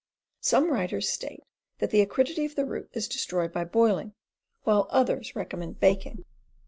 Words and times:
Some 0.39 0.71
writers 0.71 1.09
state 1.09 1.43
that 1.77 1.91
the 1.91 2.01
acridity 2.01 2.43
of 2.45 2.55
the 2.55 2.65
root 2.65 2.89
is 2.93 3.07
destroyed 3.07 3.53
by 3.53 3.65
boiling, 3.65 4.15
while 4.63 4.87
others 4.89 5.35
recommend 5.35 5.79
baking. 5.79 6.25